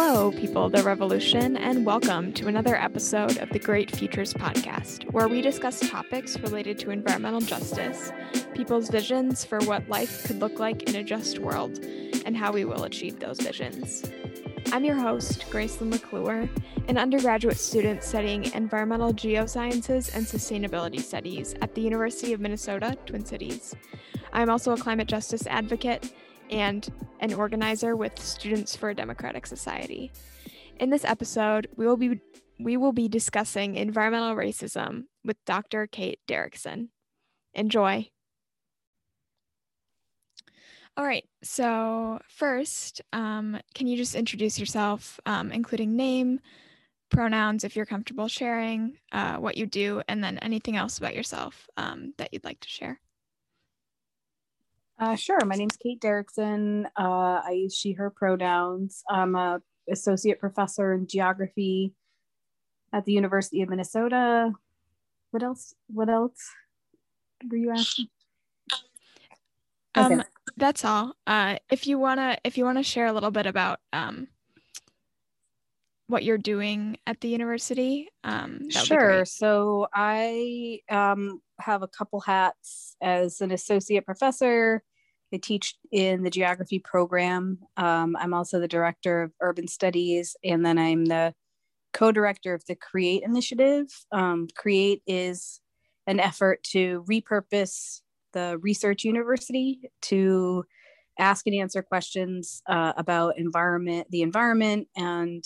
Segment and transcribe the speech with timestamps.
[0.00, 5.02] Hello, people of the revolution, and welcome to another episode of the Great Futures Podcast,
[5.10, 8.12] where we discuss topics related to environmental justice,
[8.54, 11.80] people's visions for what life could look like in a just world,
[12.24, 14.08] and how we will achieve those visions.
[14.72, 16.48] I'm your host, Gracelyn McClure,
[16.86, 23.24] an undergraduate student studying environmental geosciences and sustainability studies at the University of Minnesota, Twin
[23.24, 23.74] Cities.
[24.32, 26.12] I'm also a climate justice advocate
[26.50, 26.88] and
[27.20, 30.10] an organizer with Students for a Democratic Society.
[30.80, 32.20] In this episode, we will be
[32.60, 35.86] we will be discussing environmental racism with Dr.
[35.86, 36.88] Kate Derickson.
[37.54, 38.10] Enjoy.
[40.96, 41.24] All right.
[41.44, 46.40] So first, um, can you just introduce yourself, um, including name,
[47.10, 51.68] pronouns, if you're comfortable sharing, uh, what you do, and then anything else about yourself
[51.76, 53.00] um, that you'd like to share?
[54.98, 55.38] Uh, sure.
[55.44, 56.86] My name's Kate Derickson.
[56.98, 59.04] Uh, I use she, her pronouns.
[59.08, 61.92] I'm a associate professor in geography
[62.92, 64.52] at the University of Minnesota.
[65.30, 65.74] What else?
[65.86, 66.50] What else
[67.48, 68.08] were you asking?
[69.94, 70.22] Um, okay.
[70.56, 71.14] that's all.
[71.26, 74.26] Uh, if you wanna, if you wanna share a little bit about um,
[76.08, 79.24] what you're doing at the university, um, sure.
[79.24, 84.82] So I um, have a couple hats as an associate professor.
[85.32, 87.58] I teach in the geography program.
[87.76, 91.34] Um, I'm also the director of urban studies, and then I'm the
[91.92, 93.86] co director of the CREATE initiative.
[94.10, 95.60] Um, CREATE is
[96.06, 98.00] an effort to repurpose
[98.32, 100.64] the research university to
[101.18, 105.44] ask and answer questions uh, about environment, the environment, and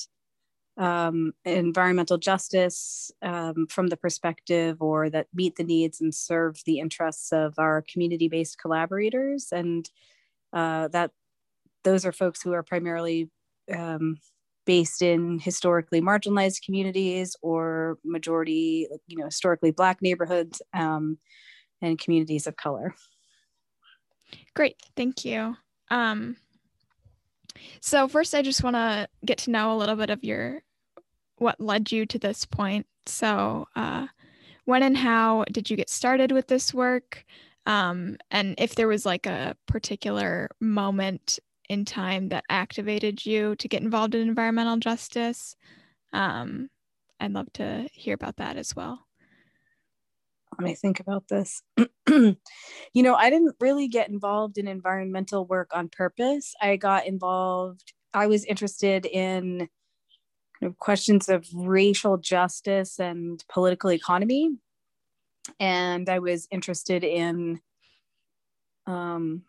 [0.78, 6.79] um, environmental justice um, from the perspective or that meet the needs and serve the
[6.79, 9.48] interests of our community-based collaborators.
[9.52, 9.89] And
[10.52, 11.11] uh, that
[11.85, 13.29] those are folks who are primarily
[13.74, 14.19] um,
[14.64, 21.19] based in historically marginalized communities or majority you know historically black neighborhoods um,
[21.80, 22.95] and communities of color.
[24.55, 24.77] Great.
[24.96, 25.57] Thank you.
[25.91, 26.36] Um,
[27.80, 30.63] so first, I just want to get to know a little bit of your
[31.42, 32.86] what led you to this point.
[33.07, 34.07] So, uh,
[34.64, 37.25] when and how did you get started with this work?
[37.67, 41.39] Um, and if there was like a particular moment
[41.69, 45.57] in time that activated you to get involved in environmental justice,
[46.13, 46.69] um,
[47.20, 49.07] I'd love to hear about that as well.
[50.58, 51.63] Let me think about this.
[52.08, 52.36] you
[52.95, 56.55] know, I didn't really get involved in environmental work on purpose.
[56.61, 59.69] I got involved, I was interested in
[60.78, 64.50] questions of racial justice and political economy.
[65.58, 67.61] And I was interested in
[68.86, 69.42] um,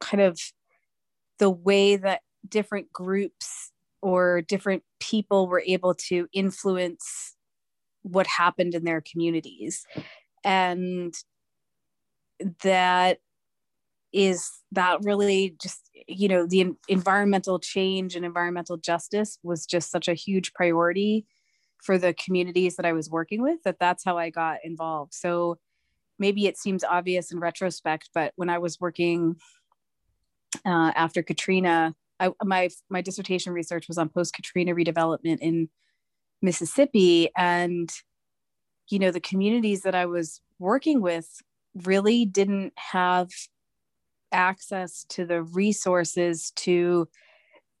[0.00, 0.40] kind of
[1.38, 3.70] the way that different groups
[4.02, 7.36] or different people were able to influence
[8.02, 9.86] what happened in their communities
[10.44, 11.14] and
[12.62, 13.18] that
[14.14, 20.08] is that really just you know the environmental change and environmental justice was just such
[20.08, 21.26] a huge priority
[21.82, 25.12] for the communities that i was working with that that's how i got involved.
[25.12, 25.58] So
[26.18, 29.36] maybe it seems obvious in retrospect but when i was working
[30.64, 35.68] uh, after katrina I, my my dissertation research was on post katrina redevelopment in
[36.40, 37.30] mississippi.
[37.36, 37.90] And
[38.88, 41.28] you know the communities that i was working with
[41.74, 43.30] really didn't have
[44.34, 47.08] access to the resources to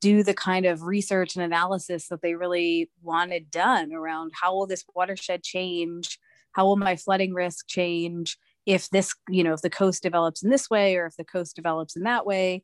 [0.00, 4.66] do the kind of research and analysis that they really wanted done around how will
[4.66, 6.18] this watershed change?
[6.52, 10.48] How will my flooding risk change if this you know if the coast develops in
[10.48, 12.62] this way or if the coast develops in that way?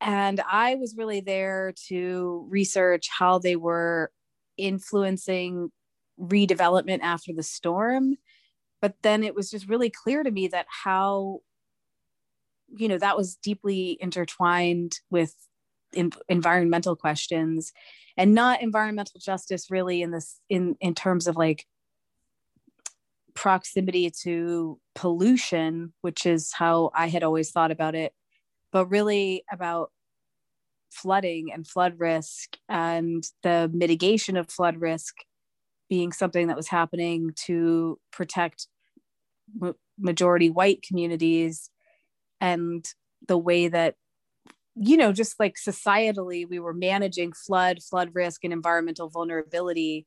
[0.00, 4.10] And i was really there to research how they were
[4.56, 5.70] influencing
[6.20, 8.16] redevelopment after the storm.
[8.80, 11.40] But then it was just really clear to me that how
[12.76, 15.34] you know that was deeply intertwined with
[15.92, 17.72] in, environmental questions
[18.16, 21.66] and not environmental justice really in this in in terms of like
[23.34, 28.12] proximity to pollution which is how i had always thought about it
[28.72, 29.90] but really about
[30.90, 35.16] flooding and flood risk and the mitigation of flood risk
[35.88, 38.68] being something that was happening to protect
[39.98, 41.70] majority white communities
[42.44, 42.84] and
[43.26, 43.94] the way that
[44.74, 50.06] you know just like societally we were managing flood flood risk and environmental vulnerability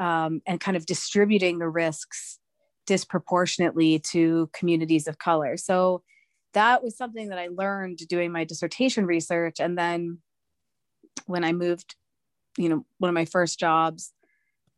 [0.00, 2.38] um, and kind of distributing the risks
[2.86, 6.02] disproportionately to communities of color so
[6.54, 10.18] that was something that i learned doing my dissertation research and then
[11.24, 11.96] when I moved,
[12.58, 14.12] you know, one of my first jobs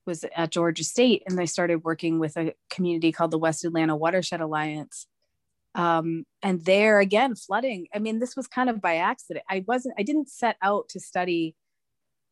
[0.07, 3.97] was at Georgia State, and I started working with a community called the West Atlanta
[3.97, 5.07] Watershed Alliance.
[5.79, 7.87] Um, and there again, flooding.
[7.95, 9.45] I mean, this was kind of by accident.
[9.49, 11.55] I wasn't, I didn't set out to study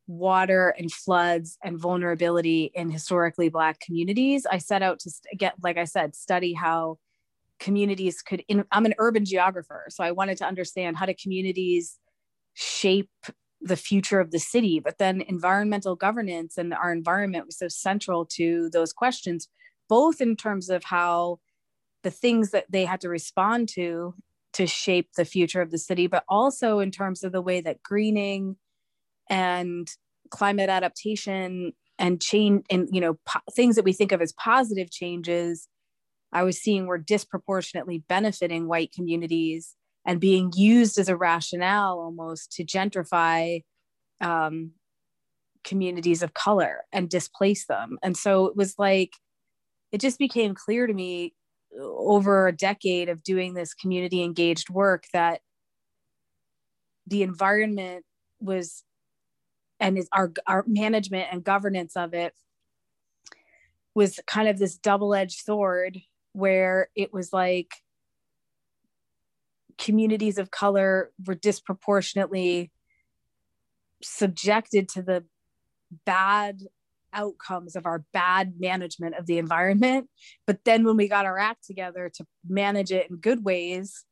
[0.05, 4.45] water and floods and vulnerability in historically Black communities.
[4.45, 6.97] I set out to get, like I said, study how
[7.57, 8.43] communities could.
[8.49, 11.97] In, I'm an urban geographer, so I wanted to understand how do communities
[12.53, 13.09] shape
[13.61, 14.81] the future of the city.
[14.81, 19.47] But then environmental governance and our environment was so central to those questions,
[19.87, 21.39] both in terms of how
[22.03, 24.13] the things that they had to respond to
[24.53, 27.83] to shape the future of the city, but also in terms of the way that
[27.83, 28.55] greening
[29.29, 29.89] and
[30.31, 34.91] climate adaptation and change and you know po- things that we think of as positive
[34.91, 35.67] changes
[36.33, 39.75] i was seeing were disproportionately benefiting white communities
[40.07, 43.61] and being used as a rationale almost to gentrify
[44.21, 44.71] um,
[45.63, 47.99] communities of color and displace them.
[48.01, 49.11] And so it was like
[49.91, 51.33] it just became clear to me
[51.79, 55.41] over a decade of doing this community engaged work that
[57.05, 58.05] the environment
[58.39, 58.83] was
[59.79, 62.33] and is our our management and governance of it
[63.93, 65.99] was kind of this double-edged sword
[66.33, 67.71] where it was like
[69.77, 72.71] communities of color were disproportionately
[74.03, 75.23] subjected to the
[76.05, 76.61] bad
[77.13, 80.09] outcomes of our bad management of the environment.
[80.45, 84.05] But then when we got our act together to manage it in good ways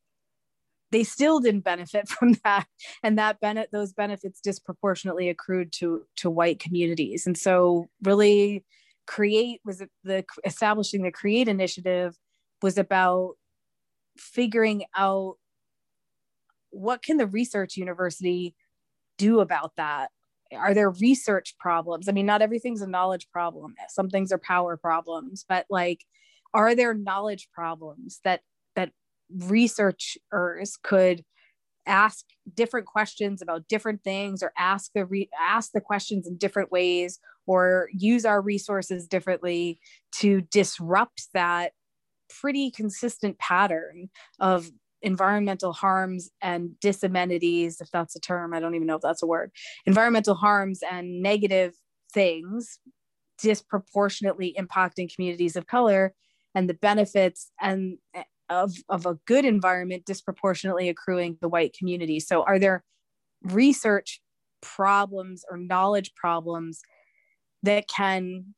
[0.96, 2.68] they still didn't benefit from that.
[3.04, 7.28] And that benefit those benefits disproportionately accrued to to white communities.
[7.28, 8.64] And so really
[9.06, 12.16] create was the establishing the create initiative
[12.62, 13.34] was about
[14.18, 15.36] figuring out
[16.70, 18.56] what can the research university
[19.18, 20.10] do about that
[20.54, 22.08] are there research problems?
[22.08, 23.76] I mean not everything's a knowledge problem.
[23.90, 26.06] Some things are power problems but like
[26.54, 28.42] are there knowledge problems that
[28.76, 28.92] that
[29.30, 31.24] researchers could
[31.86, 36.72] ask different questions about different things or ask the re- ask the questions in different
[36.72, 39.80] ways or use our resources differently
[40.12, 41.74] to disrupt that
[42.30, 44.10] pretty consistent pattern
[44.40, 44.72] of
[45.06, 49.28] environmental harms and disamenities if that's a term i don't even know if that's a
[49.28, 49.52] word
[49.86, 51.74] environmental harms and negative
[52.14, 52.80] things
[53.38, 56.14] disproportionately impacting communities of color
[56.54, 62.20] and the benefits and eh, of, of a good environment disproportionately accruing the white community.
[62.20, 62.84] So, are there
[63.44, 64.22] research
[64.62, 66.82] problems or knowledge problems
[67.64, 68.54] that can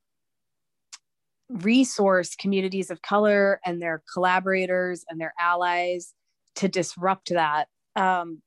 [1.50, 6.14] resource communities of color and their collaborators and their allies
[6.58, 7.68] to disrupt that?
[7.96, 8.42] Um,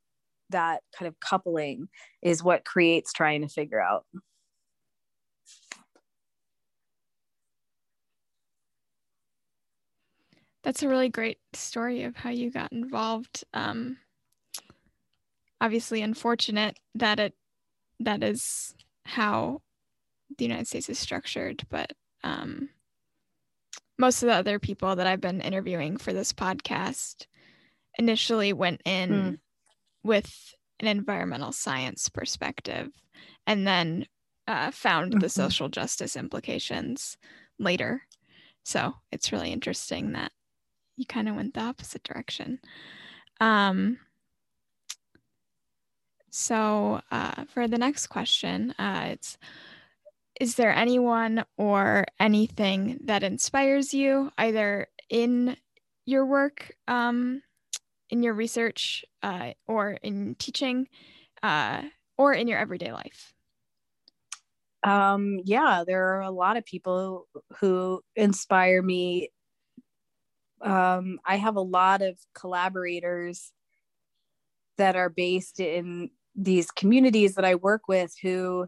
[0.51, 1.89] that kind of coupling
[2.23, 4.05] is what creates trying to figure out.
[10.63, 13.45] That's a really great story of how you got involved.
[13.55, 13.97] Um,
[15.61, 17.35] obviously, unfortunate that it
[18.01, 18.75] that is
[19.05, 19.63] how
[20.37, 21.93] the United States is structured, but
[22.25, 22.69] um,
[23.99, 27.27] most of the other people that I've been interviewing for this podcast
[27.99, 29.39] initially went in mm.
[30.03, 32.89] with an environmental science perspective
[33.47, 34.07] and then
[34.47, 35.21] uh, found mm-hmm.
[35.21, 37.17] the social justice implications
[37.59, 38.03] later.
[38.65, 40.33] So it's really interesting that
[40.97, 42.61] you kind of went the opposite direction.
[43.41, 43.99] Um,
[46.31, 49.39] so uh, for the next question, uh, it's
[50.41, 55.57] is there anyone or anything that inspires you either in
[56.07, 57.43] your work, um,
[58.11, 60.89] in your research, uh, or in teaching,
[61.43, 61.83] uh,
[62.19, 63.33] or in your everyday life?
[64.83, 67.29] Um, yeah, there are a lot of people
[67.61, 69.31] who inspire me
[70.63, 73.53] um, I have a lot of collaborators
[74.77, 78.67] that are based in these communities that I work with who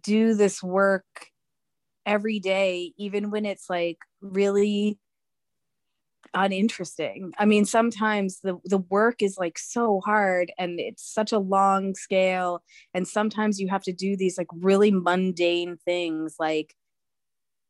[0.00, 1.04] do this work
[2.04, 4.98] every day, even when it's like really
[6.34, 7.32] uninteresting.
[7.38, 11.94] I mean, sometimes the, the work is like so hard and it's such a long
[11.94, 12.62] scale.
[12.94, 16.74] And sometimes you have to do these like really mundane things like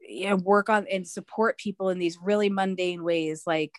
[0.01, 3.79] you know work on and support people in these really mundane ways like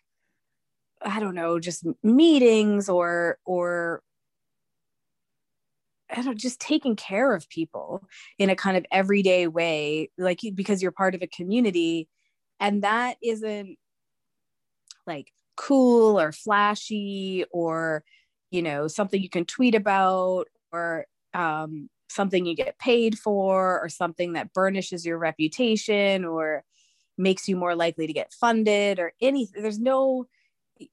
[1.01, 4.01] i don't know just meetings or or
[6.15, 10.81] I don't just taking care of people in a kind of everyday way like because
[10.81, 12.07] you're part of a community
[12.59, 13.77] and that isn't
[15.07, 18.03] like cool or flashy or
[18.51, 23.89] you know something you can tweet about or um, something you get paid for or
[23.89, 26.63] something that burnishes your reputation or
[27.17, 30.27] makes you more likely to get funded or anything there's no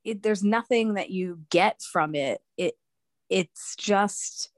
[0.04, 2.40] it, there's nothing that you get from it.
[2.56, 2.74] It
[3.28, 4.50] it's just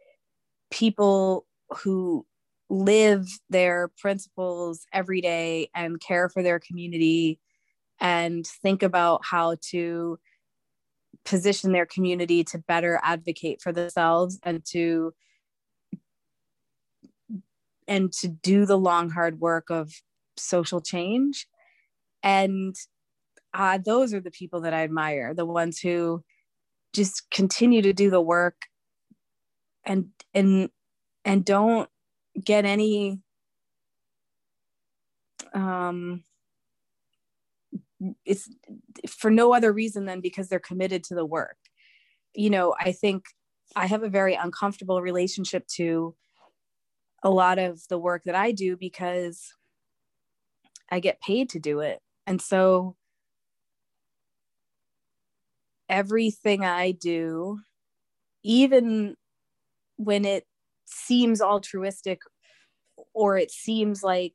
[0.70, 2.26] people who
[2.70, 7.38] live their principles every day and care for their community
[8.02, 10.18] and think about how to
[11.24, 15.14] position their community to better advocate for themselves and to
[17.86, 19.92] and to do the long hard work of
[20.36, 21.46] social change.
[22.24, 22.74] And
[23.54, 26.24] uh, those are the people that i admire the ones who
[26.94, 28.56] just continue to do the work
[29.84, 30.70] and and
[31.24, 31.90] and don't
[32.42, 33.20] get any
[35.52, 36.24] um
[38.24, 38.48] it's
[39.08, 41.56] for no other reason than because they're committed to the work
[42.34, 43.24] you know i think
[43.76, 46.14] i have a very uncomfortable relationship to
[47.22, 49.52] a lot of the work that I do because
[50.90, 52.00] I get paid to do it.
[52.26, 52.96] And so
[55.88, 57.60] everything I do,
[58.42, 59.16] even
[59.96, 60.46] when it
[60.84, 62.20] seems altruistic
[63.14, 64.34] or it seems like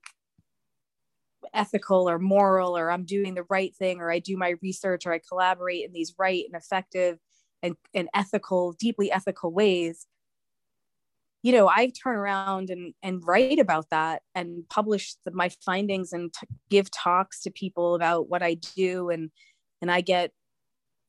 [1.53, 5.13] ethical or moral or I'm doing the right thing or I do my research or
[5.13, 7.17] I collaborate in these right and effective
[7.63, 10.05] and, and ethical, deeply ethical ways,
[11.43, 16.11] you know i turn around and and write about that and publish the, my findings
[16.11, 19.31] and t- give talks to people about what i do and
[19.81, 20.31] and i get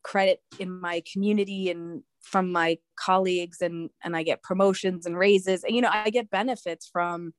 [0.04, 5.64] credit in my community and from my colleagues and and i get promotions and raises
[5.64, 7.32] and you know i get benefits from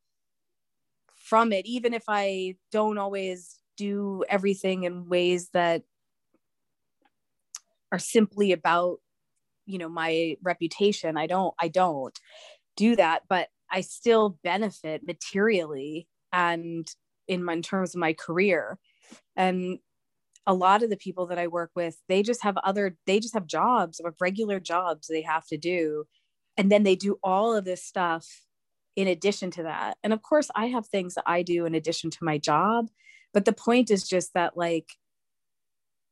[1.29, 5.83] from it even if i don't always do everything in ways that
[7.91, 8.97] are simply about
[9.65, 11.17] you know my reputation.
[11.17, 12.17] I don't i don't
[12.75, 16.87] do that but i still benefit materially and
[17.27, 18.79] in, my, in terms of my career.
[19.35, 19.79] And
[20.47, 23.35] a lot of the people that i work with they just have other they just
[23.35, 26.05] have jobs or regular jobs they have to do.
[26.57, 28.25] And then they do all of this stuff
[28.99, 29.97] in addition to that.
[30.03, 32.89] And of course i have things that i do in addition to my job
[33.33, 34.89] but the point is just that like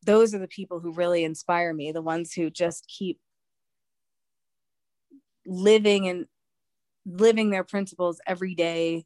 [0.06, 3.20] those are the people who really inspire me the ones who just keep
[5.46, 6.25] living and
[7.06, 9.06] living their principles every day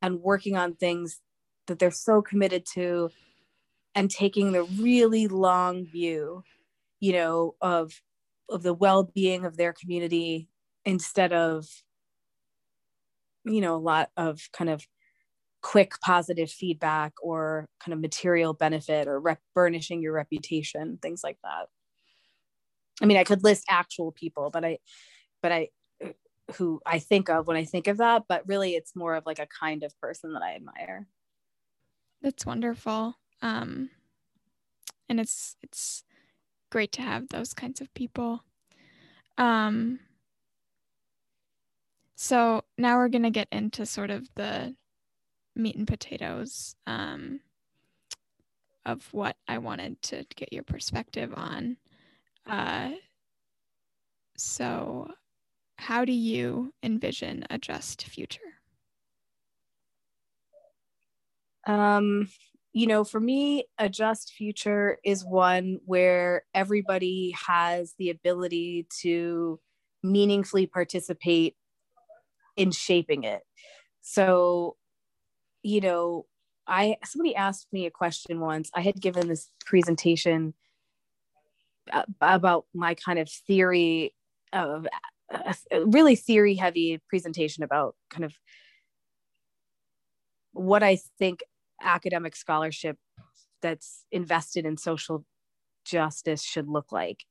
[0.00, 1.20] and working on things
[1.66, 3.10] that they're so committed to
[3.94, 6.42] and taking the really long view
[7.00, 8.00] you know of
[8.48, 10.48] of the well-being of their community
[10.86, 11.66] instead of
[13.44, 14.86] you know a lot of kind of
[15.62, 21.38] quick positive feedback or kind of material benefit or rep- burnishing your reputation things like
[21.42, 21.66] that
[23.00, 24.78] i mean i could list actual people but i
[25.42, 25.68] but i
[26.52, 29.38] who I think of when I think of that, but really it's more of like
[29.38, 31.06] a kind of person that I admire.
[32.22, 33.16] That's wonderful.
[33.42, 33.90] Um
[35.08, 36.04] and it's it's
[36.70, 38.44] great to have those kinds of people.
[39.38, 40.00] Um
[42.16, 44.74] so now we're going to get into sort of the
[45.56, 47.40] meat and potatoes um
[48.86, 51.76] of what I wanted to get your perspective on.
[52.46, 52.92] Uh
[54.36, 55.08] so
[55.76, 58.40] how do you envision a just future?
[61.66, 62.28] Um,
[62.72, 69.60] you know, for me, a just future is one where everybody has the ability to
[70.02, 71.56] meaningfully participate
[72.56, 73.42] in shaping it.
[74.02, 74.76] So,
[75.62, 76.26] you know,
[76.66, 78.70] I somebody asked me a question once.
[78.74, 80.54] I had given this presentation
[82.20, 84.14] about my kind of theory
[84.52, 84.86] of
[85.86, 88.34] really theory heavy presentation about kind of
[90.52, 91.40] what I think
[91.82, 92.96] academic scholarship
[93.60, 95.24] that's invested in social
[95.84, 97.24] justice should look like.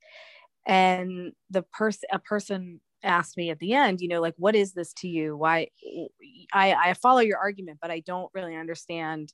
[0.66, 4.74] And the person, a person asked me at the end, you know, like, what is
[4.74, 5.36] this to you?
[5.38, 5.68] Why
[6.54, 9.34] I, I follow your argument, but I don't really understand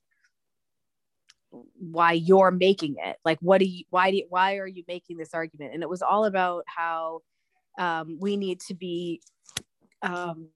[1.51, 3.17] why you're making it.
[3.23, 5.73] Like, what do you, why do you, why are you making this argument?
[5.73, 7.21] And it was all about how
[7.77, 9.21] um, we need to be
[10.01, 10.49] um,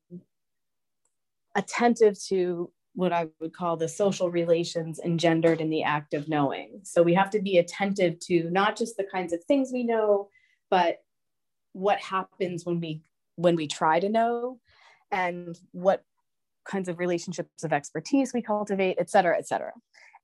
[1.55, 6.81] attentive to what I would call the social relations engendered in the act of knowing.
[6.83, 10.29] So we have to be attentive to not just the kinds of things we know,
[10.69, 10.99] but
[11.73, 13.01] what happens when we
[13.35, 14.59] when we try to know
[15.11, 16.03] and what
[16.65, 19.71] kinds of relationships of expertise we cultivate, et cetera, et cetera.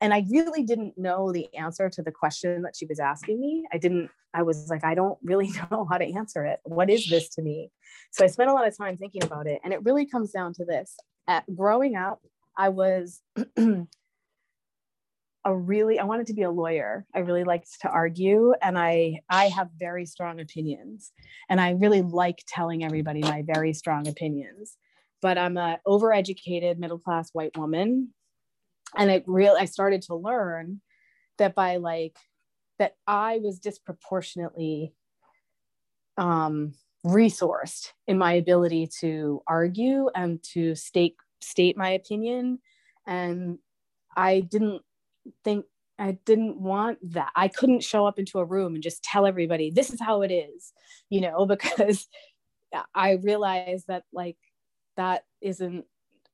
[0.01, 3.65] And I really didn't know the answer to the question that she was asking me.
[3.73, 6.59] I didn't, I was like, I don't really know how to answer it.
[6.63, 7.71] What is this to me?
[8.11, 9.59] So I spent a lot of time thinking about it.
[9.63, 10.95] And it really comes down to this.
[11.27, 12.21] At growing up,
[12.57, 13.21] I was
[15.45, 17.05] a really I wanted to be a lawyer.
[17.15, 21.11] I really liked to argue and I I have very strong opinions
[21.49, 24.77] and I really like telling everybody my very strong opinions.
[25.21, 28.13] But I'm a overeducated middle class white woman
[28.97, 30.81] and it real I started to learn
[31.37, 32.17] that by like
[32.77, 34.93] that I was disproportionately
[36.17, 36.73] um
[37.05, 42.59] resourced in my ability to argue and to state state my opinion
[43.07, 43.57] and
[44.17, 44.81] I didn't
[45.43, 45.65] think
[45.97, 47.31] I didn't want that.
[47.35, 50.31] I couldn't show up into a room and just tell everybody this is how it
[50.31, 50.73] is,
[51.09, 52.07] you know, because
[52.95, 54.37] I realized that like
[54.95, 55.85] that isn't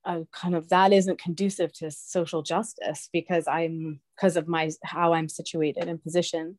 [0.06, 5.14] a kind of that isn't conducive to social justice because I'm because of my how
[5.14, 6.58] I'm situated and position.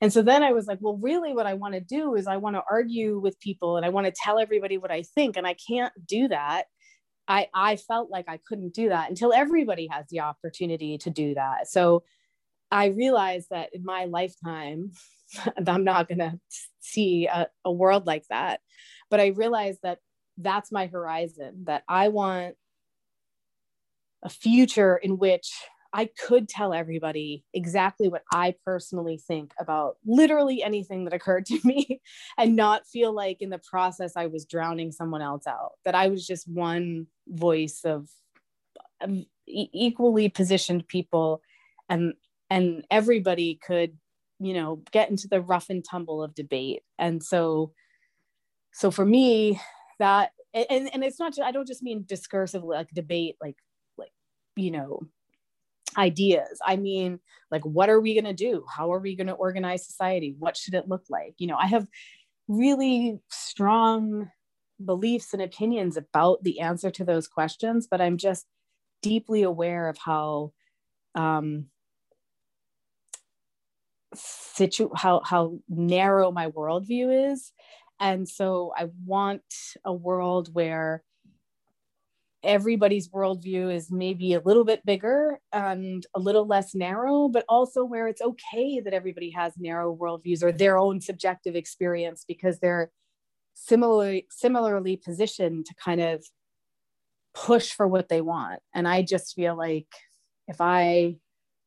[0.00, 2.36] And so then I was like, well, really, what I want to do is I
[2.36, 5.36] want to argue with people and I want to tell everybody what I think.
[5.36, 6.64] And I can't do that
[7.26, 11.34] I, I felt like I couldn't do that until everybody has the opportunity to do
[11.34, 11.68] that.
[11.68, 12.04] So
[12.70, 14.92] I realized that in my lifetime,
[15.66, 16.38] I'm not going to
[16.80, 18.60] see a, a world like that.
[19.10, 19.98] But I realized that
[20.36, 22.56] that's my horizon, that I want
[24.22, 25.52] a future in which
[25.94, 31.60] I could tell everybody exactly what I personally think about literally anything that occurred to
[31.64, 32.00] me
[32.36, 36.08] and not feel like in the process I was drowning someone else out, that I
[36.08, 38.08] was just one voice of,
[39.00, 41.42] um, equally positioned people
[41.88, 42.14] and
[42.48, 43.98] and everybody could
[44.40, 46.82] you know get into the rough and tumble of debate.
[46.98, 47.72] And so
[48.72, 49.60] so for me
[49.98, 53.56] that and, and it's not just, i don't just mean discursive like debate like
[53.96, 54.12] like
[54.56, 55.00] you know
[55.96, 56.58] ideas.
[56.64, 58.64] I mean, like, what are we going to do?
[58.68, 60.34] How are we going to organize society?
[60.38, 61.34] What should it look like?
[61.38, 61.86] You know, I have
[62.48, 64.30] really strong
[64.84, 68.46] beliefs and opinions about the answer to those questions, but I'm just
[69.02, 70.52] deeply aware of how
[71.14, 71.66] um,
[74.14, 77.52] situ how how narrow my worldview is,
[78.00, 79.42] and so I want
[79.84, 81.04] a world where
[82.44, 87.84] everybody's worldview is maybe a little bit bigger and a little less narrow, but also
[87.84, 92.90] where it's okay that everybody has narrow worldviews or their own subjective experience because they're
[93.54, 96.24] similarly similarly positioned to kind of
[97.34, 98.60] push for what they want.
[98.74, 99.88] And I just feel like
[100.48, 101.16] if I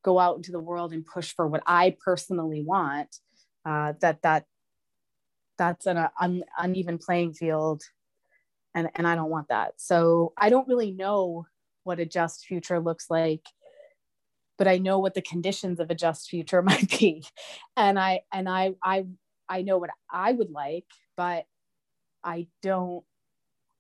[0.04, 3.16] go out into the world and push for what I personally want,
[3.66, 4.46] uh, that that
[5.58, 7.82] that's an un, uneven playing field
[8.78, 9.74] and and I don't want that.
[9.78, 11.48] So I don't really know
[11.84, 13.42] what a just future looks like,
[14.58, 17.26] but I know what the conditions of a just future might be,
[17.76, 19.06] and I and I I
[19.50, 20.86] I know what I would like,
[21.18, 21.46] but
[22.24, 23.04] I don't.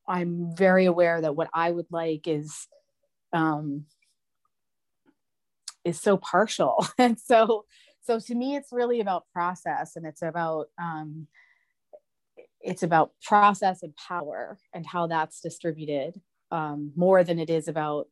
[0.09, 2.67] I'm very aware that what I would like is
[3.33, 3.85] um,
[5.85, 7.65] is so partial, and so
[8.01, 11.27] so to me, it's really about process, and it's about um,
[12.67, 16.19] it's about process and power and how that's distributed
[16.51, 18.07] um, more than it is about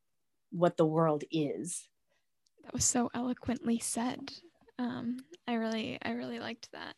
[0.51, 1.87] what the world is.
[2.63, 4.31] That was so eloquently said.
[4.77, 6.95] Um, i really i really liked that.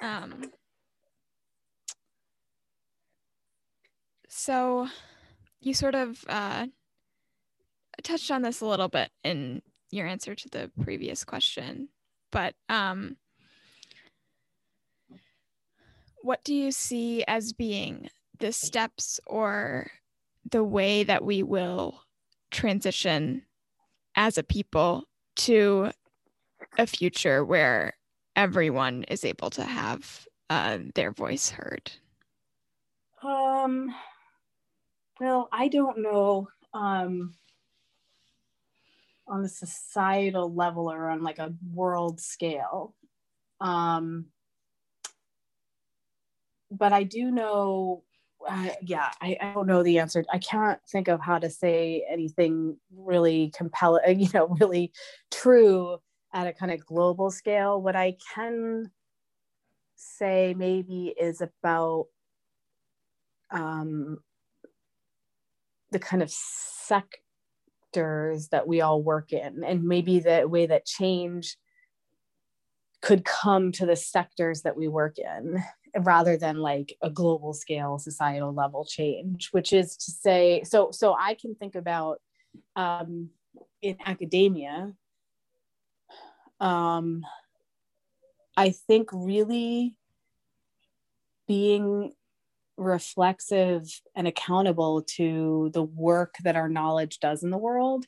[0.00, 0.52] Um,
[4.28, 4.88] so
[5.60, 6.66] you sort of uh,
[8.02, 11.88] touched on this a little bit in your answer to the previous question
[12.34, 13.16] but um,
[16.24, 18.08] what do you see as being
[18.38, 19.90] the steps or
[20.50, 22.00] the way that we will
[22.50, 23.44] transition
[24.16, 25.04] as a people
[25.36, 25.90] to
[26.78, 27.92] a future where
[28.36, 31.92] everyone is able to have uh, their voice heard?
[33.22, 33.94] Um,
[35.20, 37.34] well, I don't know um,
[39.26, 42.94] on a societal level or on like a world scale.
[43.60, 44.30] Um,
[46.78, 48.02] but I do know,
[48.48, 50.24] uh, yeah, I, I don't know the answer.
[50.32, 54.92] I can't think of how to say anything really compelling, you know, really
[55.30, 55.98] true
[56.32, 57.80] at a kind of global scale.
[57.80, 58.90] What I can
[59.96, 62.06] say maybe is about
[63.50, 64.18] um,
[65.92, 67.20] the kind of sectors
[68.48, 71.56] that we all work in, and maybe the way that change
[73.00, 75.62] could come to the sectors that we work in
[76.00, 81.14] rather than like a global scale societal level change which is to say so so
[81.18, 82.20] i can think about
[82.76, 83.30] um,
[83.82, 84.92] in academia
[86.60, 87.22] um,
[88.56, 89.94] i think really
[91.46, 92.12] being
[92.76, 98.04] reflexive and accountable to the work that our knowledge does in the world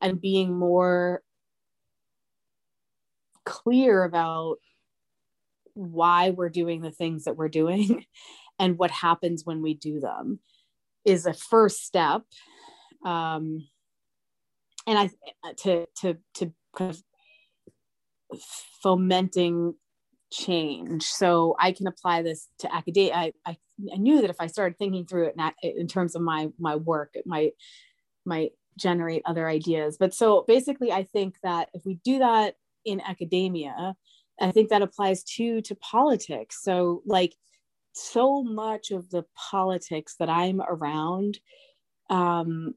[0.00, 1.22] and being more
[3.44, 4.56] clear about
[5.74, 8.04] why we're doing the things that we're doing
[8.58, 10.40] and what happens when we do them
[11.04, 12.22] is a first step.
[13.04, 13.66] Um,
[14.86, 17.02] and i to to to kind of
[18.82, 19.74] fomenting
[20.32, 21.04] change.
[21.04, 23.56] So i can apply this to academia I, I,
[23.92, 27.10] I knew that if i started thinking through it in terms of my my work
[27.14, 27.52] it might
[28.24, 29.96] might generate other ideas.
[29.98, 32.54] But so basically i think that if we do that
[32.84, 33.94] in academia
[34.40, 36.62] I think that applies too to politics.
[36.62, 37.36] So, like,
[37.92, 41.38] so much of the politics that I'm around,
[42.08, 42.74] um,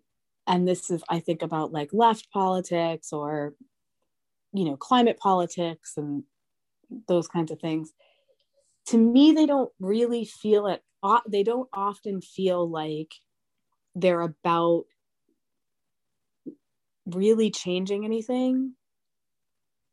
[0.48, 3.54] and this is, I think about like left politics or,
[4.52, 6.24] you know, climate politics and
[7.08, 7.94] those kinds of things.
[8.88, 10.84] To me, they don't really feel it.
[11.28, 13.14] They don't often feel like
[13.96, 14.86] they're about
[17.06, 18.74] really changing anything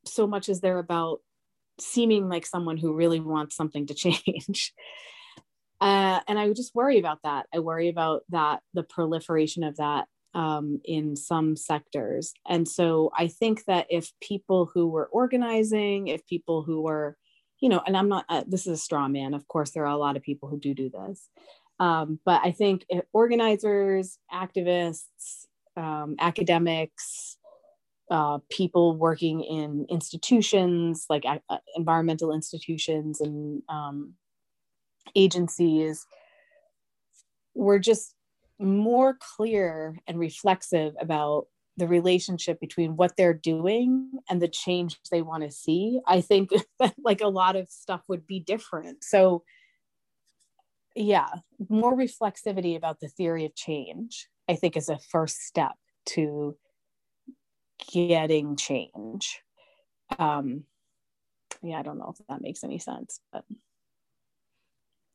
[0.04, 1.20] so much as they're about
[1.81, 4.73] seeming like someone who really wants something to change.
[5.81, 7.47] Uh, and I just worry about that.
[7.55, 12.33] I worry about that, the proliferation of that um, in some sectors.
[12.47, 17.16] And so I think that if people who were organizing, if people who were,
[17.61, 19.35] you know, and I'm not, uh, this is a straw man.
[19.35, 21.29] Of course, there are a lot of people who do do this.
[21.79, 27.38] Um, but I think organizers, activists, um, academics,
[28.11, 34.14] uh, people working in institutions like uh, environmental institutions and um,
[35.14, 36.07] agencies
[37.55, 38.14] were just
[38.59, 41.46] more clear and reflexive about
[41.77, 46.01] the relationship between what they're doing and the change they want to see.
[46.07, 49.05] I think that like a lot of stuff would be different.
[49.05, 49.44] So
[50.96, 51.29] yeah
[51.68, 55.73] more reflexivity about the theory of change i think is a first step
[56.07, 56.57] to
[57.88, 59.43] getting change.
[60.19, 60.64] Um,
[61.62, 63.45] yeah, I don't know if that makes any sense, but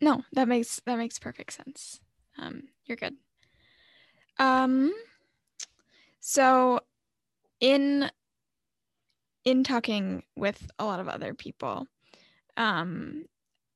[0.01, 1.99] no, that makes that makes perfect sense.
[2.38, 3.15] Um, you're good.
[4.38, 4.93] Um,
[6.19, 6.82] so
[7.60, 8.10] in
[9.45, 11.88] in talking with a lot of other people,
[12.58, 13.25] um,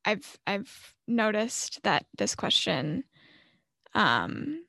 [0.05, 3.03] I've I've noticed that this question
[3.95, 4.65] um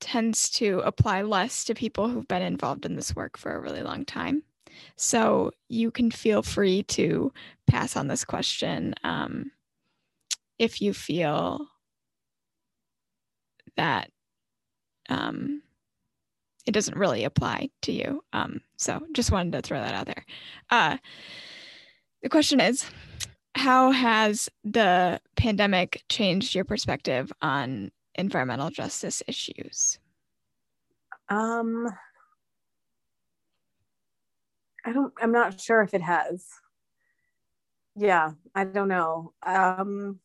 [0.00, 3.82] tends to apply less to people who've been involved in this work for a really
[3.82, 4.42] long time.
[4.96, 7.32] So you can feel free to
[7.66, 9.52] pass on this question um,
[10.58, 11.66] if you feel
[13.76, 14.10] that
[15.08, 15.62] um,
[16.66, 18.22] it doesn't really apply to you.
[18.32, 20.24] Um, so just wanted to throw that out there.
[20.70, 20.98] Uh,
[22.22, 22.84] the question is
[23.54, 29.98] How has the pandemic changed your perspective on environmental justice issues?
[31.28, 31.88] Um,
[34.84, 36.46] I don't, I'm not sure if it has.
[37.96, 39.32] Yeah, I don't know.
[39.42, 40.20] Um,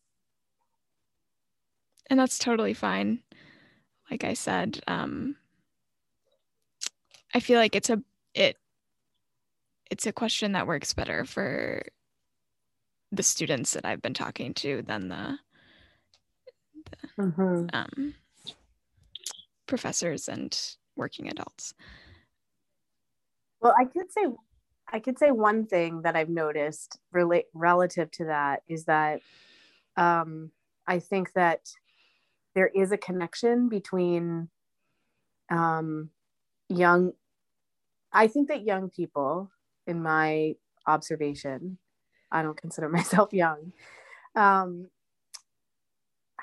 [2.10, 3.22] and that's totally fine.
[4.10, 5.36] Like I said, um,
[7.34, 8.02] I feel like it's a,
[8.34, 8.58] it,
[9.90, 11.84] it's a question that works better for
[13.12, 15.38] the students that I've been talking to than the
[17.20, 17.68] mm-hmm.
[17.74, 18.14] um,
[19.68, 20.58] professors and
[20.96, 21.74] working adults.
[23.62, 24.26] Well, I could say
[24.92, 29.22] I could say one thing that I've noticed relate relative to that is that
[29.98, 30.52] um,
[30.88, 31.72] I think that
[32.54, 34.50] there is a connection between
[35.50, 36.10] um,
[36.70, 37.14] young.
[38.14, 39.52] I think that young people,
[39.88, 41.78] in my observation,
[42.32, 43.74] I don't consider myself young,
[44.36, 44.90] um,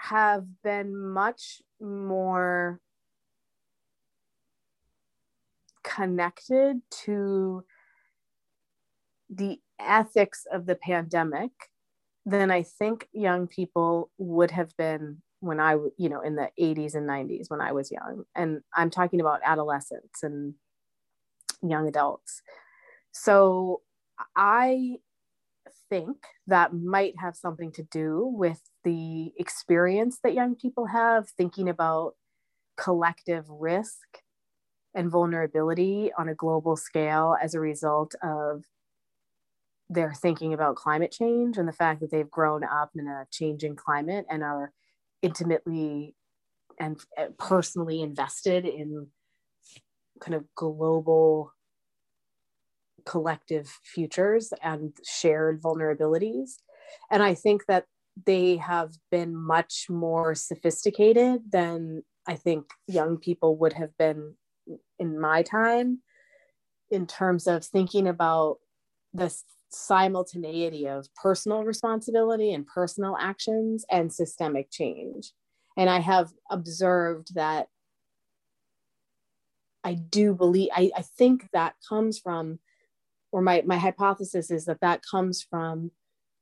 [0.02, 2.80] have been much more
[5.84, 7.64] connected to
[9.30, 11.52] the ethics of the pandemic
[12.26, 16.96] than I think young people would have been when I, you know, in the 80s
[16.96, 18.24] and 90s when I was young.
[18.34, 20.54] And I'm talking about adolescents and
[21.62, 22.42] young adults.
[23.12, 23.82] So
[24.34, 24.96] I
[25.88, 31.68] think that might have something to do with the experience that young people have thinking
[31.68, 32.14] about
[32.76, 34.20] collective risk
[34.94, 38.64] and vulnerability on a global scale as a result of
[39.88, 43.76] they're thinking about climate change and the fact that they've grown up in a changing
[43.76, 44.72] climate and are
[45.20, 46.14] intimately
[46.78, 46.98] and
[47.38, 49.06] personally invested in
[50.20, 51.52] kind of global
[53.04, 56.56] collective futures and shared vulnerabilities.
[57.10, 57.86] And I think that
[58.26, 64.34] they have been much more sophisticated than I think young people would have been
[64.98, 66.00] in my time
[66.90, 68.58] in terms of thinking about
[69.14, 69.34] the
[69.70, 75.32] simultaneity of personal responsibility and personal actions and systemic change.
[75.76, 77.68] And I have observed that
[79.82, 82.58] I do believe, I, I think that comes from,
[83.32, 85.90] or my, my hypothesis is that that comes from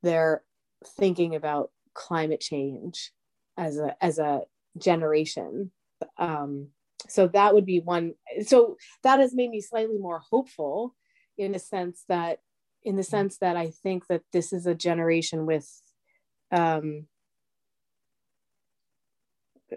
[0.03, 0.43] their
[0.85, 3.13] thinking about climate change
[3.57, 4.43] as a, as a
[4.77, 5.71] generation.
[6.19, 6.69] Um,
[7.09, 8.15] so that would be one.
[8.45, 10.95] So that has made me slightly more hopeful
[11.39, 12.41] in a sense that,
[12.83, 15.69] in the sense that I think that this is a generation with
[16.51, 17.07] um,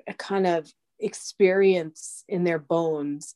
[0.07, 3.35] a kind of experience in their bones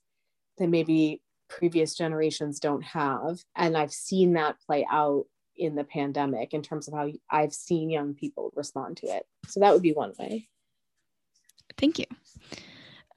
[0.58, 3.40] that maybe previous generations don't have.
[3.56, 7.90] And I've seen that play out in the pandemic in terms of how I've seen
[7.90, 9.26] young people respond to it.
[9.48, 10.48] So that would be one way.
[11.78, 12.06] Thank you.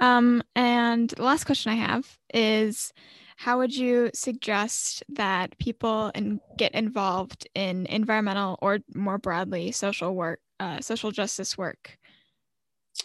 [0.01, 2.93] Um, and the last question I have is
[3.37, 10.15] how would you suggest that people in, get involved in environmental or more broadly social
[10.15, 11.99] work, uh, social justice work?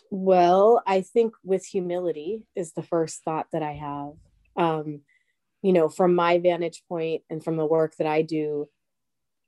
[0.09, 4.13] Well, I think with humility is the first thought that I have.
[4.57, 5.01] Um,
[5.65, 8.69] you know, from my vantage point and from the work that I do,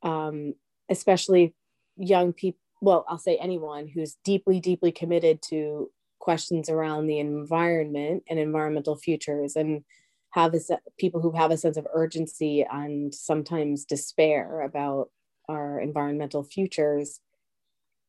[0.02, 0.56] um,
[0.90, 1.54] especially
[1.96, 8.24] young people, well, I'll say anyone who's deeply, deeply committed to questions around the environment
[8.28, 9.84] and environmental futures and
[10.32, 10.60] have a,
[10.98, 15.12] people who have a sense of urgency and sometimes despair about
[15.48, 17.20] our environmental futures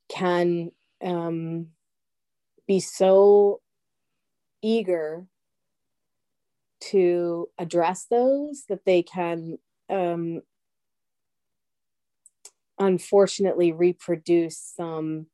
[0.09, 0.71] can
[1.05, 1.67] um,
[2.67, 3.61] be so
[4.63, 5.27] eager
[6.81, 9.59] to address those that they can
[9.91, 10.43] um,
[12.79, 15.27] unfortunately reproduce some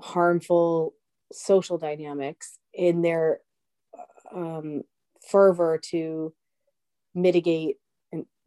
[0.00, 0.94] harmful
[1.32, 3.40] social dynamics in their
[4.34, 4.82] um,
[5.28, 6.32] fervor to
[7.14, 7.76] mitigate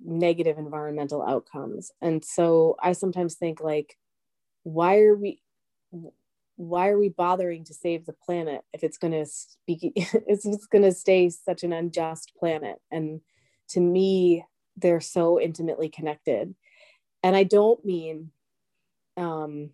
[0.04, 1.92] negative environmental outcomes.
[2.02, 3.98] And so i sometimes think like
[4.64, 5.42] why are we
[6.62, 10.84] why are we bothering to save the planet if it's going to it's, it's going
[10.84, 12.78] to stay such an unjust planet?
[12.92, 13.22] And
[13.70, 14.46] to me
[14.78, 16.56] they're so intimately connected.
[17.24, 18.32] And i don't mean
[19.18, 19.72] um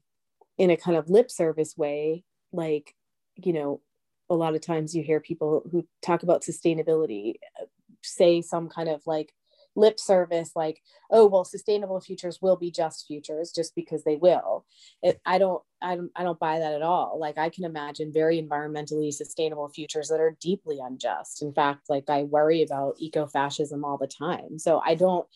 [0.58, 2.95] in a kind of lip service way like
[3.36, 3.82] you know
[4.30, 7.65] a lot of times you hear people who talk about sustainability uh,
[8.04, 9.34] say some kind of like
[9.78, 14.66] lip service like oh well sustainable futures will be just futures just because they will.
[15.02, 17.18] It, i don't I don't i don't buy that at all.
[17.20, 21.42] Like i can imagine very environmentally sustainable futures that are deeply unjust.
[21.42, 24.58] In fact like i worry about eco-fascism all the time.
[24.58, 25.28] So i don't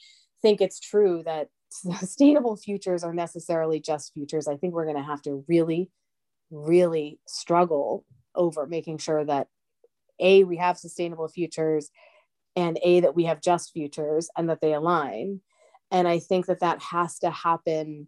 [0.42, 4.48] think it's true that sustainable futures are necessarily just futures.
[4.48, 5.90] I think we're going to have to really
[6.50, 8.04] really struggle
[8.36, 9.48] over making sure that
[10.20, 11.90] a we have sustainable futures
[12.56, 15.42] and a that we have just futures and that they align.
[15.92, 18.08] And i think that that has to happen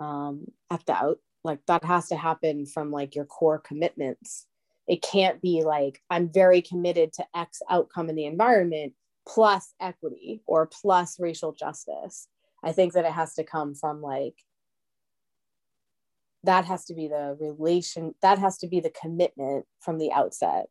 [0.00, 4.46] um, at the out like that has to happen from like your core commitments.
[4.86, 8.94] It can't be like i'm very committed to x outcome in the environment
[9.26, 12.28] plus equity or plus racial justice.
[12.62, 14.36] I think that it has to come from like
[16.44, 20.66] that has to be the relation that has to be the commitment from the outset.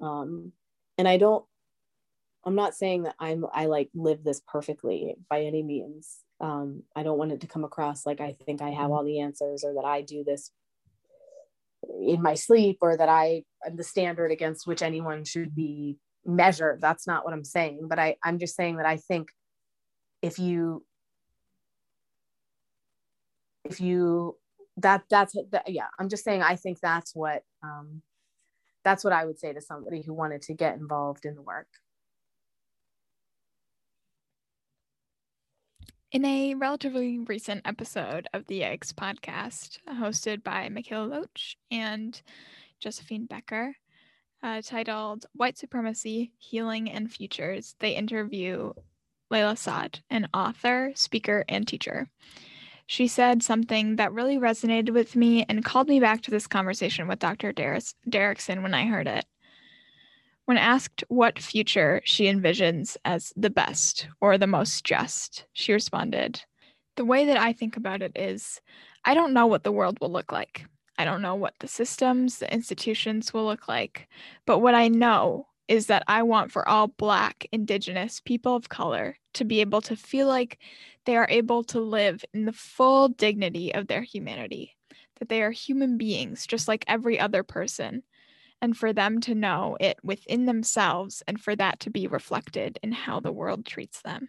[0.00, 0.52] Um,
[0.98, 1.44] and i don't
[2.44, 6.18] i'm not saying that i'm i like live this perfectly by any means.
[6.40, 9.20] Um, i don't want it to come across like i think i have all the
[9.20, 10.50] answers or that i do this
[12.00, 16.80] in my sleep or that i am the standard against which anyone should be measured.
[16.80, 19.28] That's not what i'm saying but i i'm just saying that i think
[20.22, 20.84] if you
[23.64, 24.36] if you
[24.78, 28.02] that that's that, yeah i'm just saying i think that's what um,
[28.84, 31.68] that's what i would say to somebody who wanted to get involved in the work.
[36.12, 42.22] In a relatively recent episode of the Yikes podcast hosted by Mikaela Loach and
[42.78, 43.74] josephine becker
[44.40, 48.72] uh, titled white supremacy healing and futures they interview
[49.32, 52.08] layla saad an author speaker and teacher
[52.86, 57.08] she said something that really resonated with me and called me back to this conversation
[57.08, 57.52] with Dr.
[57.52, 59.24] Derickson when I heard it.
[60.44, 66.42] When asked what future she envisions as the best or the most just, she responded,
[66.96, 68.60] The way that I think about it is
[69.06, 70.66] I don't know what the world will look like.
[70.98, 74.08] I don't know what the systems, the institutions will look like.
[74.46, 79.16] But what I know is that I want for all Black, Indigenous, people of color
[79.34, 80.58] to be able to feel like
[81.06, 84.76] they are able to live in the full dignity of their humanity,
[85.18, 88.02] that they are human beings just like every other person,
[88.60, 92.92] and for them to know it within themselves and for that to be reflected in
[92.92, 94.28] how the world treats them.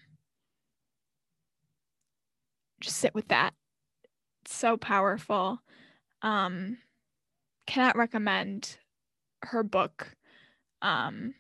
[2.79, 3.53] Just sit with that.
[4.43, 5.59] It's so powerful.
[6.21, 6.77] Um,
[7.67, 8.77] cannot recommend
[9.43, 10.15] her book
[10.85, 11.33] um,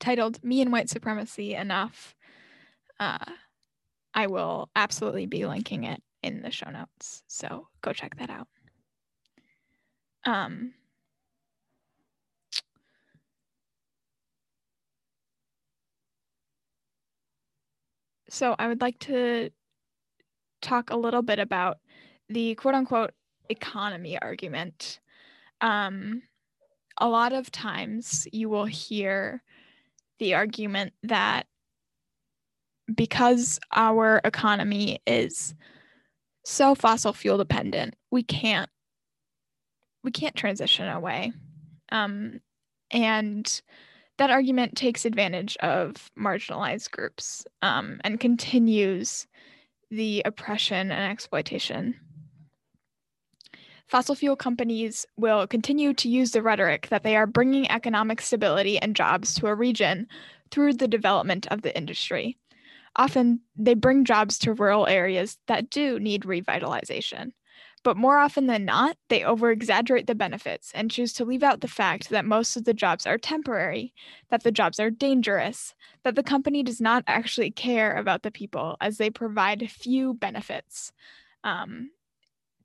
[0.00, 2.14] titled Me and White Supremacy enough.
[2.98, 3.24] Uh,
[4.12, 7.22] I will absolutely be linking it in the show notes.
[7.28, 8.48] So go check that out.
[10.26, 10.74] Um,
[18.32, 19.50] So I would like to
[20.62, 21.78] talk a little bit about
[22.28, 23.10] the quote unquote
[23.48, 25.00] economy argument.
[25.60, 26.22] Um,
[27.00, 29.42] a lot of times you will hear
[30.18, 31.46] the argument that
[32.94, 35.54] because our economy is
[36.44, 38.68] so fossil fuel dependent, we can't
[40.02, 41.32] we can't transition away.
[41.92, 42.40] Um,
[42.90, 43.60] and
[44.18, 49.26] that argument takes advantage of marginalized groups um, and continues
[49.90, 51.94] the oppression and exploitation.
[53.90, 58.78] Fossil fuel companies will continue to use the rhetoric that they are bringing economic stability
[58.78, 60.06] and jobs to a region
[60.52, 62.38] through the development of the industry.
[62.94, 67.32] Often, they bring jobs to rural areas that do need revitalization.
[67.82, 71.60] But more often than not, they over exaggerate the benefits and choose to leave out
[71.60, 73.92] the fact that most of the jobs are temporary,
[74.30, 75.74] that the jobs are dangerous,
[76.04, 80.92] that the company does not actually care about the people as they provide few benefits
[81.42, 81.90] um,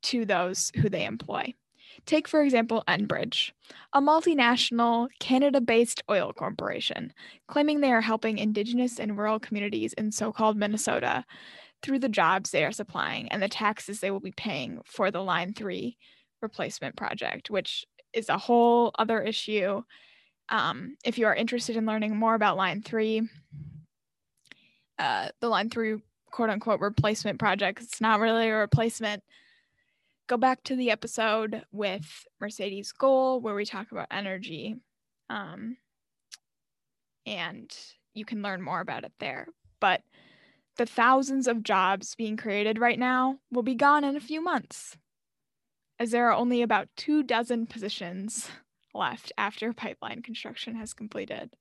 [0.06, 1.54] to those who they employ.
[2.06, 3.52] Take, for example, Enbridge,
[3.94, 7.14] a multinational Canada based oil corporation,
[7.48, 11.26] claiming they are helping Indigenous and rural communities in so called Minnesota
[11.82, 15.24] through the jobs they are supplying and the taxes they will be paying for the
[15.24, 15.98] Line 3
[16.42, 19.82] replacement project, which is a whole other issue.
[20.50, 23.28] Um, if you are interested in learning more about Line 3,
[25.00, 25.98] uh, the Line 3
[26.30, 29.24] quote unquote replacement project, it's not really a replacement.
[30.28, 34.76] Go back to the episode with Mercedes Goal where we talk about energy.
[35.30, 35.78] Um,
[37.26, 37.76] and
[38.14, 39.48] you can learn more about it there.
[39.80, 40.02] But
[40.78, 44.98] the thousands of jobs being created right now will be gone in a few months,
[46.00, 48.50] as there are only about two dozen positions
[48.94, 51.56] left after pipeline construction has completed.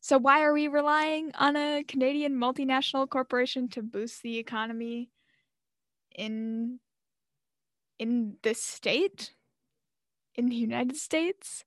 [0.00, 5.10] So, why are we relying on a Canadian multinational corporation to boost the economy
[6.14, 6.78] in,
[7.98, 9.32] in this state?
[10.34, 11.64] In the United States?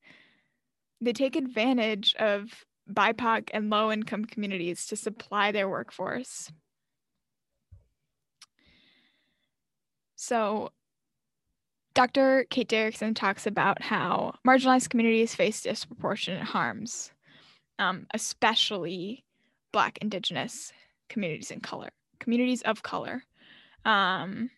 [0.99, 6.51] They take advantage of BIPOC and low income communities to supply their workforce.
[10.15, 10.71] So,
[11.93, 12.45] Dr.
[12.49, 17.11] Kate Derickson talks about how marginalized communities face disproportionate harms,
[17.79, 19.23] um, especially
[19.71, 20.71] Black, Indigenous
[21.09, 23.23] communities in color, communities of color.
[23.85, 24.49] Um,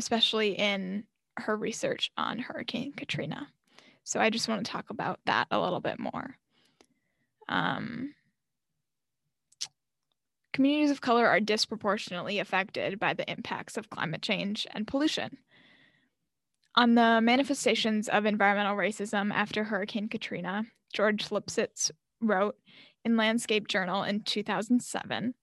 [0.00, 1.04] especially in
[1.36, 3.46] her research on Hurricane Katrina.
[4.02, 6.36] So I just want to talk about that a little bit more.
[7.50, 8.14] Um,
[10.54, 15.36] communities of color are disproportionately affected by the impacts of climate change and pollution.
[16.76, 21.90] On the manifestations of environmental racism after Hurricane Katrina, George Lipsitz
[22.22, 22.56] wrote
[23.04, 25.34] in Landscape Journal in 2007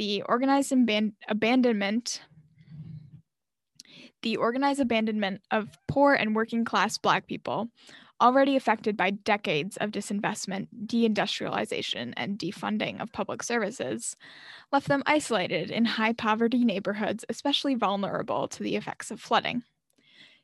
[0.00, 2.22] the organized aban- abandonment
[4.22, 7.68] the organized abandonment of poor and working class Black people,
[8.20, 14.16] already affected by decades of disinvestment, deindustrialization, and defunding of public services,
[14.72, 19.62] left them isolated in high poverty neighborhoods, especially vulnerable to the effects of flooding.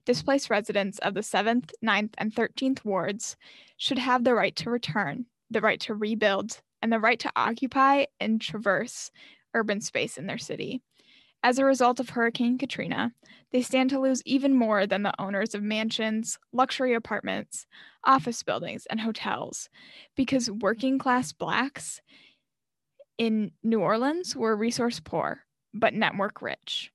[0.05, 3.37] Displaced residents of the 7th, 9th, and 13th wards
[3.77, 8.05] should have the right to return, the right to rebuild, and the right to occupy
[8.21, 9.11] and traverse
[9.55, 10.83] urban space in their city
[11.47, 13.13] as a result of Hurricane Katrina,
[13.53, 17.67] they stand to lose even more than the owners of mansions, luxury apartments,
[18.03, 19.69] office buildings, and hotels,
[20.17, 22.01] because working class Blacks
[23.17, 26.91] in New Orleans were resource poor, but network rich.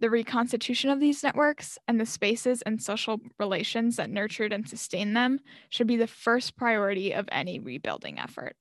[0.00, 5.16] the reconstitution of these networks and the spaces and social relations that nurtured and sustained
[5.16, 5.40] them
[5.70, 8.54] should be the first priority of any rebuilding effort.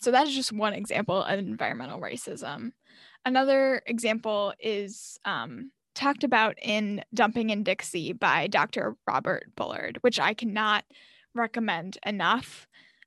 [0.00, 2.72] So that is just one example of environmental racism.
[3.28, 8.96] Another example is um, talked about in Dumping in Dixie by Dr.
[9.06, 10.86] Robert Bullard, which I cannot
[11.34, 12.66] recommend enough.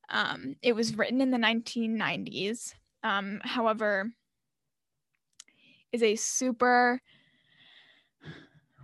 [0.10, 2.76] Um, it was written in the 1990s.
[3.02, 4.12] Um, however,
[5.92, 7.02] is a super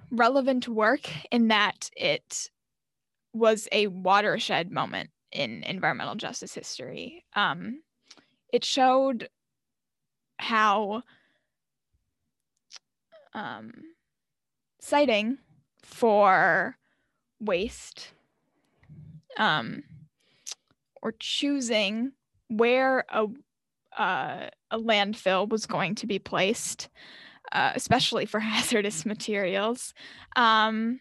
[0.10, 2.50] relevant work in that it
[3.34, 7.26] was a watershed moment in environmental justice history.
[7.36, 7.84] Um,
[8.52, 9.30] it showed
[10.40, 11.04] how
[13.38, 13.72] um,
[14.82, 15.38] siting
[15.84, 16.76] for
[17.40, 18.12] waste
[19.38, 19.84] um,
[21.02, 22.12] or choosing
[22.50, 23.28] where a
[23.98, 26.90] uh, a landfill was going to be placed,
[27.52, 29.94] uh, especially for hazardous materials,
[30.36, 31.00] um,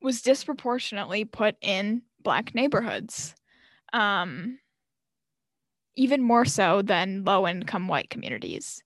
[0.00, 3.34] was disproportionately put in Black neighborhoods,
[3.92, 4.58] um,
[5.94, 8.82] even more so than low income white communities.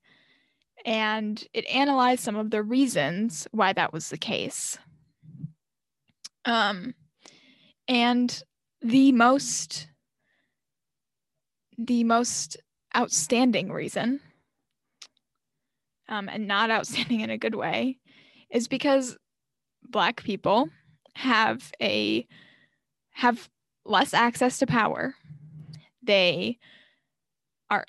[0.84, 4.76] And it analyzed some of the reasons why that was the case.
[6.44, 6.94] Um,
[7.88, 8.42] and
[8.82, 9.88] the most
[11.76, 12.56] the most
[12.96, 14.20] outstanding reason,
[16.08, 17.98] um, and not outstanding in a good way,
[18.50, 19.16] is because
[19.82, 20.68] Black people
[21.16, 22.26] have a
[23.12, 23.48] have
[23.84, 25.14] less access to power.
[26.02, 26.58] They
[27.70, 27.84] are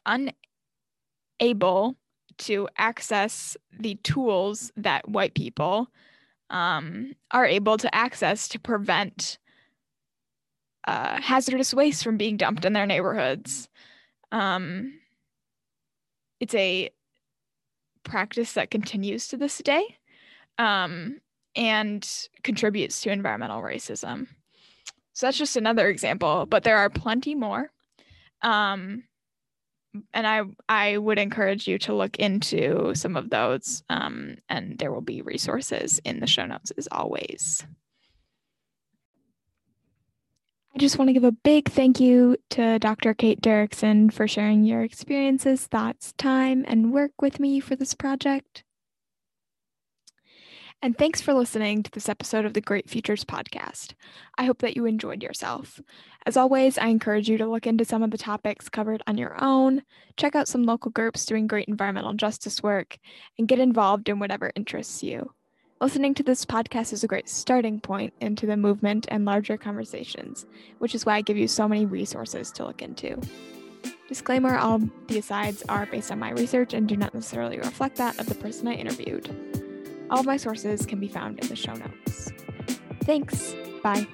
[1.39, 1.95] unable
[2.38, 5.88] to access the tools that white people
[6.49, 9.38] um, are able to access to prevent
[10.88, 13.69] uh, hazardous waste from being dumped in their neighborhoods.
[14.31, 14.99] Um,
[16.39, 16.91] it's a
[18.03, 19.97] practice that continues to this day
[20.57, 21.19] um,
[21.55, 22.07] and
[22.43, 24.27] contributes to environmental racism.
[25.13, 27.71] So that's just another example, but there are plenty more.
[28.41, 29.05] Um,
[30.13, 34.91] and I I would encourage you to look into some of those, um, and there
[34.91, 37.65] will be resources in the show notes as always.
[40.75, 43.13] I just want to give a big thank you to Dr.
[43.13, 48.64] Kate Derickson for sharing your experiences, thoughts, time, and work with me for this project.
[50.86, 53.95] And thanks for listening to this episode of the Great Futures Podcast.
[54.38, 55.81] I hope that you enjoyed yourself.
[56.27, 59.36] As always, I encourage you to look into some of the topics covered on your
[59.43, 59.81] own,
[60.15, 62.99] check out some local groups doing great environmental justice work,
[63.39, 65.33] and get involved in whatever interests you.
[65.81, 70.45] Listening to this podcast is a great starting point into the movement and larger conversations,
[70.77, 73.19] which is why I give you so many resources to look into.
[74.07, 78.19] Disclaimer all the asides are based on my research and do not necessarily reflect that
[78.19, 79.64] of the person I interviewed.
[80.09, 82.31] All of my sources can be found in the show notes.
[83.03, 83.55] Thanks.
[83.83, 84.07] Bye.